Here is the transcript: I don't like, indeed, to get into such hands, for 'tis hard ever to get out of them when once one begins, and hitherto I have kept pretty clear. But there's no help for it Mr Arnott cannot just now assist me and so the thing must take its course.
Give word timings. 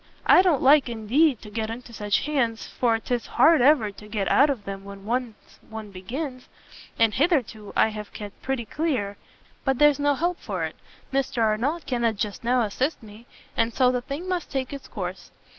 I 0.25 0.41
don't 0.41 0.63
like, 0.63 0.89
indeed, 0.89 1.43
to 1.43 1.51
get 1.51 1.69
into 1.69 1.93
such 1.93 2.21
hands, 2.25 2.65
for 2.65 2.97
'tis 2.97 3.27
hard 3.27 3.61
ever 3.61 3.91
to 3.91 4.07
get 4.07 4.27
out 4.31 4.49
of 4.49 4.65
them 4.65 4.83
when 4.83 5.05
once 5.05 5.59
one 5.69 5.91
begins, 5.91 6.49
and 6.97 7.13
hitherto 7.13 7.71
I 7.75 7.89
have 7.89 8.11
kept 8.11 8.41
pretty 8.41 8.65
clear. 8.65 9.17
But 9.63 9.77
there's 9.77 9.99
no 9.99 10.15
help 10.15 10.39
for 10.39 10.63
it 10.63 10.75
Mr 11.13 11.43
Arnott 11.43 11.85
cannot 11.85 12.15
just 12.15 12.43
now 12.43 12.63
assist 12.63 13.03
me 13.03 13.27
and 13.55 13.75
so 13.75 13.91
the 13.91 14.01
thing 14.01 14.27
must 14.27 14.49
take 14.49 14.73
its 14.73 14.87
course. 14.87 15.29